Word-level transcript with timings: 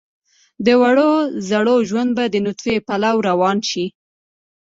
د 0.65 0.67
وړو 0.81 1.11
زړو 1.49 1.75
ژوند 1.89 2.09
به 2.17 2.23
د 2.29 2.35
نطفې 2.45 2.75
پلو 2.87 3.17
روان 3.29 3.57
شي. 3.69 3.85